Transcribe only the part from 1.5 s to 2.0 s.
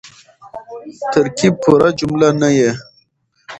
پوره